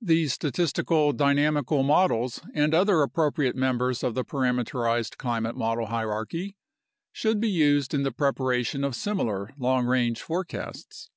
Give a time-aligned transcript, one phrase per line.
[0.00, 6.54] The statistical dynamical models and other appropriate members of the parameterized climate model hierarchy
[7.10, 11.10] should be used in the preparation of similar long range forecasts.